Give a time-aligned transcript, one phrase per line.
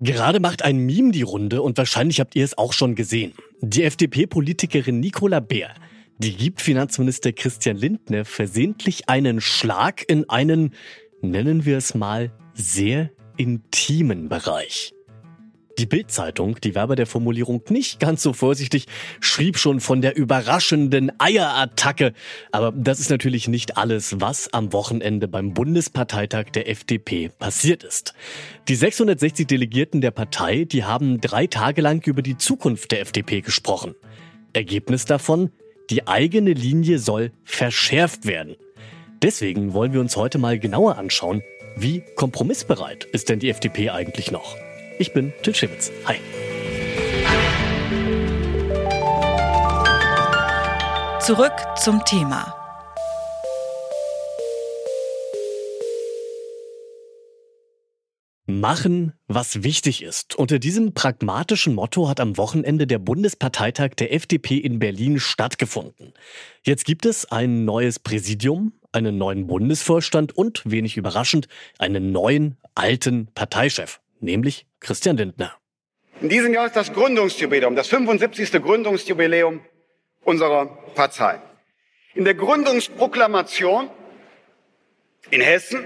[0.00, 3.32] Gerade macht ein Meme die Runde und wahrscheinlich habt ihr es auch schon gesehen.
[3.60, 5.74] Die FDP-Politikerin Nicola Beer,
[6.18, 10.74] die gibt Finanzminister Christian Lindner versehentlich einen Schlag in einen,
[11.20, 14.94] nennen wir es mal, sehr intimen Bereich.
[15.78, 18.86] Die Bild-Zeitung, die war bei der Formulierung nicht ganz so vorsichtig,
[19.20, 22.14] schrieb schon von der überraschenden Eierattacke.
[22.50, 28.14] Aber das ist natürlich nicht alles, was am Wochenende beim Bundesparteitag der FDP passiert ist.
[28.66, 33.40] Die 660 Delegierten der Partei, die haben drei Tage lang über die Zukunft der FDP
[33.40, 33.94] gesprochen.
[34.52, 35.52] Ergebnis davon?
[35.90, 38.56] Die eigene Linie soll verschärft werden.
[39.22, 41.42] Deswegen wollen wir uns heute mal genauer anschauen,
[41.76, 44.56] wie kompromissbereit ist denn die FDP eigentlich noch?
[45.00, 45.92] Ich bin Till Schewitz.
[46.06, 46.16] Hi.
[51.20, 52.54] Zurück zum Thema.
[58.46, 60.34] Machen, was wichtig ist.
[60.34, 66.12] Unter diesem pragmatischen Motto hat am Wochenende der Bundesparteitag der FDP in Berlin stattgefunden.
[66.64, 71.46] Jetzt gibt es ein neues Präsidium, einen neuen Bundesvorstand und, wenig überraschend,
[71.78, 75.56] einen neuen alten Parteichef nämlich Christian Lindner.
[76.20, 78.52] In diesem Jahr ist das Gründungsjubiläum, das 75.
[78.52, 79.60] Gründungsjubiläum
[80.24, 81.40] unserer Partei.
[82.14, 83.90] In der Gründungsproklamation
[85.30, 85.84] in Hessen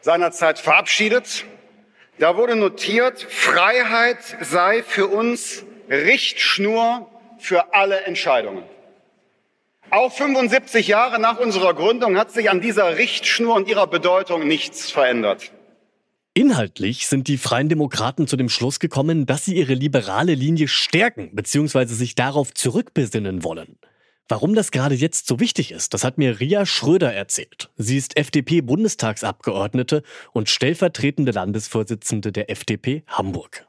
[0.00, 1.44] seinerzeit verabschiedet,
[2.18, 8.62] da wurde notiert, Freiheit sei für uns Richtschnur für alle Entscheidungen.
[9.90, 14.90] Auch 75 Jahre nach unserer Gründung hat sich an dieser Richtschnur und ihrer Bedeutung nichts
[14.90, 15.50] verändert.
[16.32, 21.34] Inhaltlich sind die Freien Demokraten zu dem Schluss gekommen, dass sie ihre liberale Linie stärken
[21.34, 21.86] bzw.
[21.86, 23.78] sich darauf zurückbesinnen wollen.
[24.28, 27.70] Warum das gerade jetzt so wichtig ist, das hat mir Ria Schröder erzählt.
[27.76, 33.66] Sie ist FDP-Bundestagsabgeordnete und stellvertretende Landesvorsitzende der FDP Hamburg.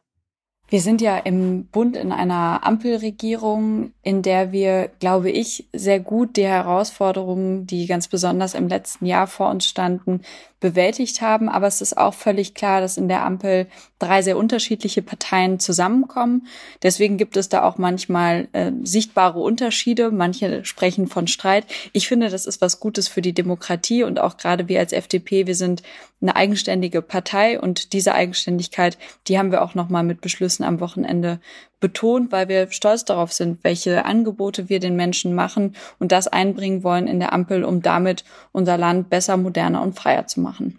[0.70, 6.38] Wir sind ja im Bund in einer Ampelregierung, in der wir, glaube ich, sehr gut
[6.38, 10.22] die Herausforderungen, die ganz besonders im letzten Jahr vor uns standen,
[10.62, 11.50] bewältigt haben.
[11.50, 13.68] Aber es ist auch völlig klar, dass in der Ampel
[14.00, 16.48] drei sehr unterschiedliche Parteien zusammenkommen.
[16.82, 20.12] Deswegen gibt es da auch manchmal äh, sichtbare Unterschiede.
[20.12, 21.66] Manche sprechen von Streit.
[21.92, 25.48] Ich finde, das ist was Gutes für die Demokratie und auch gerade wir als FDP,
[25.48, 25.84] wir sind
[26.22, 28.98] eine eigenständige Partei und diese Eigenständigkeit,
[29.28, 31.40] die haben wir auch nochmal mit Beschlüssen am Wochenende
[31.82, 36.84] betont, weil wir stolz darauf sind, welche Angebote wir den Menschen machen und das einbringen
[36.84, 40.78] wollen in der Ampel, um damit unser Land besser, moderner und freier zu machen.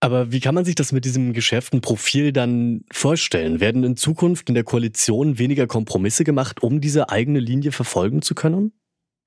[0.00, 3.60] Aber wie kann man sich das mit diesem geschärften Profil dann vorstellen?
[3.60, 8.34] Werden in Zukunft in der Koalition weniger Kompromisse gemacht, um diese eigene Linie verfolgen zu
[8.34, 8.72] können?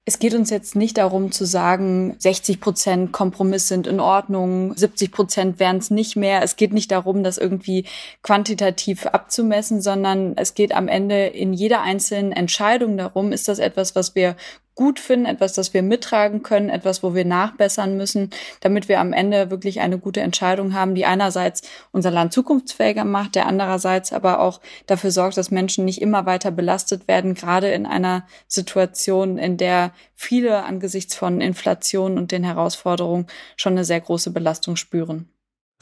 [0.04, 5.12] Es geht uns jetzt nicht darum zu sagen, 60 Prozent Kompromiss sind in Ordnung, 70
[5.12, 6.42] Prozent wären es nicht mehr.
[6.42, 7.86] Es geht nicht darum, das irgendwie
[8.24, 13.96] quantitativ abzumessen, sondern es geht am Ende in jeder einzelnen Entscheidung darum, ist das etwas,
[13.96, 14.36] was wir
[14.82, 18.32] gut finden, etwas, das wir mittragen können, etwas, wo wir nachbessern müssen,
[18.62, 21.62] damit wir am Ende wirklich eine gute Entscheidung haben, die einerseits
[21.92, 26.50] unser Land zukunftsfähiger macht, der andererseits aber auch dafür sorgt, dass Menschen nicht immer weiter
[26.50, 33.28] belastet werden, gerade in einer Situation, in der viele angesichts von Inflation und den Herausforderungen
[33.58, 35.30] schon eine sehr große Belastung spüren.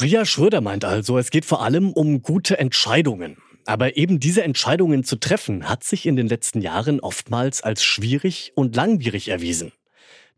[0.01, 3.37] Ria Schröder meint also, es geht vor allem um gute Entscheidungen.
[3.69, 8.51] Aber eben diese Entscheidungen zu treffen, hat sich in den letzten Jahren oftmals als schwierig
[8.55, 9.73] und langwierig erwiesen.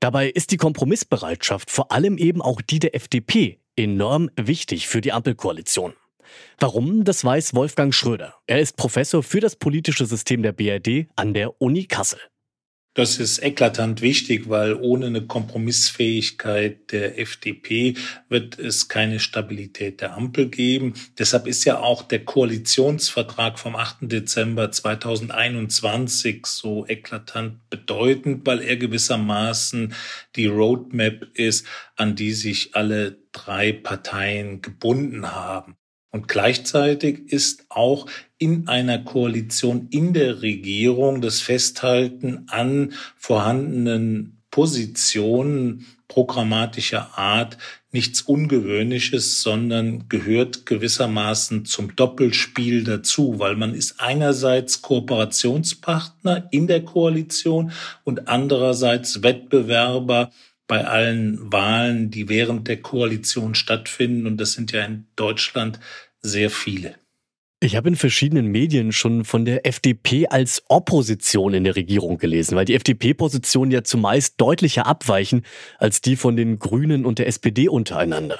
[0.01, 5.13] Dabei ist die Kompromissbereitschaft, vor allem eben auch die der FDP, enorm wichtig für die
[5.13, 5.93] Ampelkoalition.
[6.59, 8.35] Warum, das weiß Wolfgang Schröder.
[8.47, 12.19] Er ist Professor für das politische System der BRD an der Uni Kassel.
[12.93, 17.93] Das ist eklatant wichtig, weil ohne eine Kompromissfähigkeit der FDP
[18.27, 20.95] wird es keine Stabilität der Ampel geben.
[21.17, 24.11] Deshalb ist ja auch der Koalitionsvertrag vom 8.
[24.11, 29.93] Dezember 2021 so eklatant bedeutend, weil er gewissermaßen
[30.35, 31.65] die Roadmap ist,
[31.95, 35.77] an die sich alle drei Parteien gebunden haben.
[36.11, 38.05] Und gleichzeitig ist auch
[38.37, 47.57] in einer Koalition in der Regierung das Festhalten an vorhandenen Positionen programmatischer Art
[47.93, 56.83] nichts Ungewöhnliches, sondern gehört gewissermaßen zum Doppelspiel dazu, weil man ist einerseits Kooperationspartner in der
[56.83, 57.71] Koalition
[58.03, 60.31] und andererseits Wettbewerber
[60.71, 64.25] bei allen Wahlen, die während der Koalition stattfinden.
[64.25, 65.81] Und das sind ja in Deutschland
[66.21, 66.95] sehr viele.
[67.59, 72.55] Ich habe in verschiedenen Medien schon von der FDP als Opposition in der Regierung gelesen,
[72.55, 75.41] weil die FDP-Positionen ja zumeist deutlicher abweichen
[75.77, 78.39] als die von den Grünen und der SPD untereinander.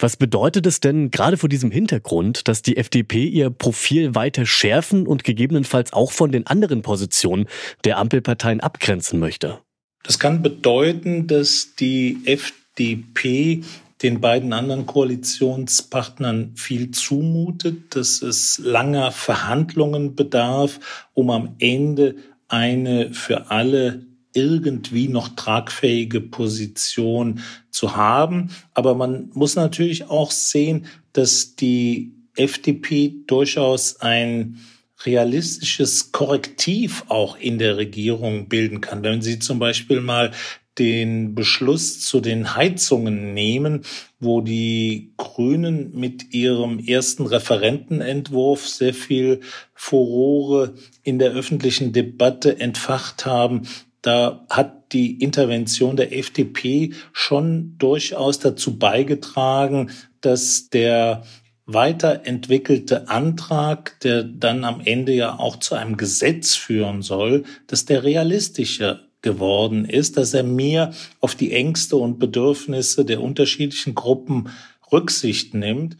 [0.00, 5.06] Was bedeutet es denn gerade vor diesem Hintergrund, dass die FDP ihr Profil weiter schärfen
[5.06, 7.46] und gegebenenfalls auch von den anderen Positionen
[7.84, 9.60] der Ampelparteien abgrenzen möchte?
[10.02, 13.62] Das kann bedeuten, dass die FDP
[14.02, 22.16] den beiden anderen Koalitionspartnern viel zumutet, dass es langer Verhandlungen bedarf, um am Ende
[22.48, 28.50] eine für alle irgendwie noch tragfähige Position zu haben.
[28.74, 34.60] Aber man muss natürlich auch sehen, dass die FDP durchaus ein
[35.04, 39.02] realistisches Korrektiv auch in der Regierung bilden kann.
[39.02, 40.32] Wenn Sie zum Beispiel mal
[40.78, 43.82] den Beschluss zu den Heizungen nehmen,
[44.18, 49.40] wo die Grünen mit ihrem ersten Referentenentwurf sehr viel
[49.74, 53.62] Furore in der öffentlichen Debatte entfacht haben,
[54.02, 61.24] da hat die Intervention der FDP schon durchaus dazu beigetragen, dass der
[61.72, 68.02] weiterentwickelte Antrag, der dann am Ende ja auch zu einem Gesetz führen soll, dass der
[68.02, 74.48] realistischer geworden ist, dass er mehr auf die Ängste und Bedürfnisse der unterschiedlichen Gruppen
[74.90, 75.96] Rücksicht nimmt.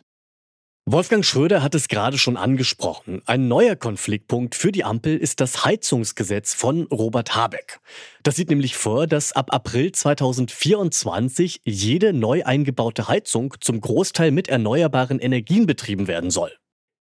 [0.86, 3.22] Wolfgang Schröder hat es gerade schon angesprochen.
[3.26, 7.80] Ein neuer Konfliktpunkt für die Ampel ist das Heizungsgesetz von Robert Habeck.
[8.22, 14.48] Das sieht nämlich vor, dass ab April 2024 jede neu eingebaute Heizung zum Großteil mit
[14.48, 16.50] erneuerbaren Energien betrieben werden soll.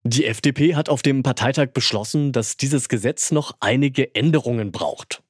[0.04, 5.22] Die FDP hat auf dem Parteitag beschlossen, dass dieses Gesetz noch einige Änderungen braucht.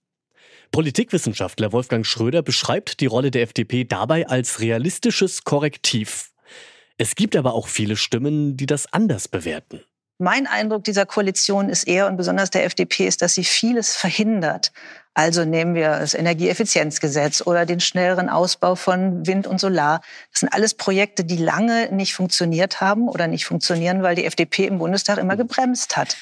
[0.71, 6.31] Politikwissenschaftler Wolfgang Schröder beschreibt die Rolle der FDP dabei als realistisches Korrektiv.
[6.97, 9.81] Es gibt aber auch viele Stimmen, die das anders bewerten.
[10.19, 14.71] Mein Eindruck dieser Koalition ist eher und besonders der FDP ist, dass sie vieles verhindert.
[15.13, 20.01] Also nehmen wir das Energieeffizienzgesetz oder den schnelleren Ausbau von Wind und Solar.
[20.31, 24.65] Das sind alles Projekte, die lange nicht funktioniert haben oder nicht funktionieren, weil die FDP
[24.65, 26.17] im Bundestag immer gebremst hat.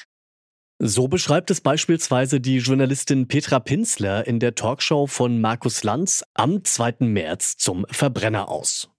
[0.78, 6.62] So beschreibt es beispielsweise die Journalistin Petra Pinsler in der Talkshow von Markus Lanz am
[6.62, 6.96] 2.
[7.00, 8.90] März zum Verbrenner aus.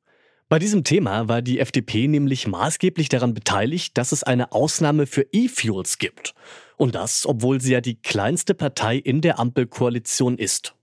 [0.49, 5.27] Bei diesem Thema war die FDP nämlich maßgeblich daran beteiligt, dass es eine Ausnahme für
[5.33, 6.33] E-Fuels gibt.
[6.77, 10.73] Und das, obwohl sie ja die kleinste Partei in der Ampelkoalition ist.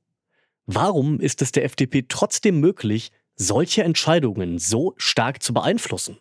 [0.66, 6.18] Warum ist es der FDP trotzdem möglich, solche Entscheidungen so stark zu beeinflussen?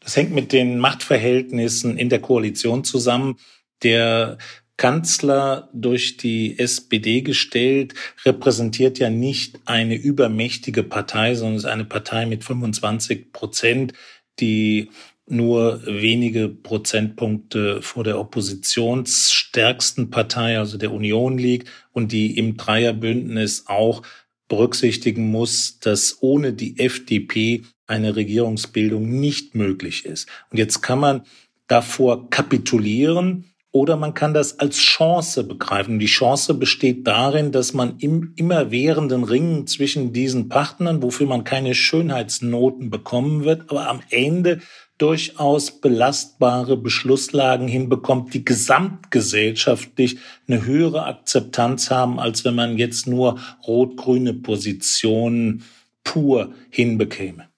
[0.00, 3.38] Das hängt mit den Machtverhältnissen in der Koalition zusammen.
[3.82, 4.38] Der
[4.80, 7.92] Kanzler durch die SPD gestellt,
[8.24, 13.92] repräsentiert ja nicht eine übermächtige Partei, sondern ist eine Partei mit 25 Prozent,
[14.40, 14.88] die
[15.26, 23.64] nur wenige Prozentpunkte vor der oppositionsstärksten Partei, also der Union liegt und die im Dreierbündnis
[23.66, 24.00] auch
[24.48, 30.26] berücksichtigen muss, dass ohne die FDP eine Regierungsbildung nicht möglich ist.
[30.48, 31.26] Und jetzt kann man
[31.66, 35.98] davor kapitulieren oder man kann das als Chance begreifen.
[35.98, 41.74] Die Chance besteht darin, dass man im immerwährenden Ringen zwischen diesen Partnern, wofür man keine
[41.74, 44.60] Schönheitsnoten bekommen wird, aber am Ende
[44.98, 53.38] durchaus belastbare Beschlusslagen hinbekommt, die gesamtgesellschaftlich eine höhere Akzeptanz haben, als wenn man jetzt nur
[53.66, 55.64] rot-grüne Positionen
[56.04, 57.49] pur hinbekäme.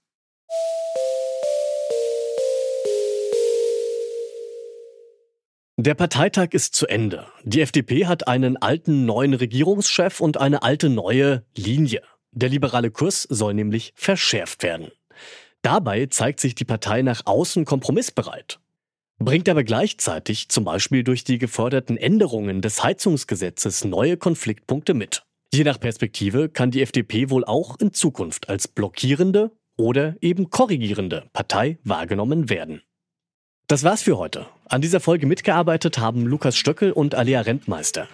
[5.79, 7.27] Der Parteitag ist zu Ende.
[7.45, 12.03] Die FDP hat einen alten neuen Regierungschef und eine alte neue Linie.
[12.31, 14.91] Der liberale Kurs soll nämlich verschärft werden.
[15.63, 18.61] Dabei zeigt sich die Partei nach außen kompromissbereit,
[19.19, 25.23] bringt aber gleichzeitig zum Beispiel durch die geforderten Änderungen des Heizungsgesetzes neue Konfliktpunkte mit.
[25.55, 31.31] Je nach Perspektive kann die FDP wohl auch in Zukunft als blockierende oder eben korrigierende
[31.33, 32.83] Partei wahrgenommen werden.
[33.73, 34.45] Das war's für heute.
[34.69, 38.07] An dieser Folge mitgearbeitet haben Lukas Stöckel und Alia Rentmeister.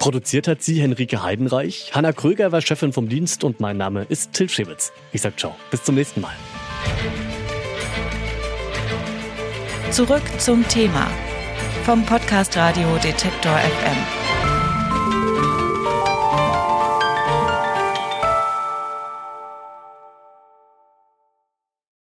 [0.00, 1.92] Produziert hat sie Henrike Heidenreich.
[1.94, 4.90] Hanna Kröger war Chefin vom Dienst und mein Name ist Till Schewitz.
[5.12, 5.54] Ich sag ciao.
[5.70, 6.34] Bis zum nächsten Mal.
[9.92, 11.06] Zurück zum Thema
[11.84, 14.19] vom Podcast Radio Detektor FM.